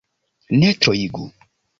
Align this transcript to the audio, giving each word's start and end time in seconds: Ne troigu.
Ne 0.61 0.71
troigu. 0.81 1.29